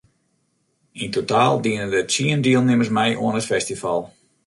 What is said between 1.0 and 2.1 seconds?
Yn totaal diene der